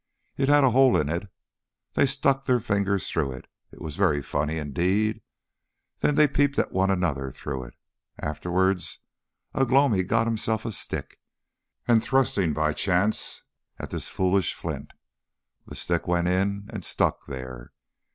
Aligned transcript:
It 0.35 0.49
had 0.49 0.63
a 0.63 0.71
hole 0.71 0.97
in 0.97 1.09
it. 1.09 1.31
They 1.93 2.07
stuck 2.07 2.45
their 2.45 2.59
fingers 2.59 3.07
through 3.07 3.33
it, 3.33 3.45
it 3.71 3.79
was 3.79 3.97
very 3.97 4.19
funny 4.19 4.57
indeed. 4.57 5.21
Then 5.99 6.15
they 6.15 6.27
peeped 6.27 6.57
at 6.57 6.71
one 6.71 6.89
another 6.89 7.31
through 7.31 7.65
it. 7.65 7.75
Afterwards, 8.17 8.97
Ugh 9.53 9.69
lomi 9.71 10.01
got 10.01 10.25
himself 10.25 10.65
a 10.65 10.71
stick, 10.71 11.19
and 11.87 12.01
thrusting 12.03 12.51
by 12.51 12.73
chance 12.73 13.43
at 13.77 13.91
this 13.91 14.07
foolish 14.07 14.55
flint, 14.55 14.89
the 15.67 15.75
stick 15.75 16.07
went 16.07 16.27
in 16.27 16.67
and 16.73 16.83
stuck 16.83 17.27
there. 17.27 17.71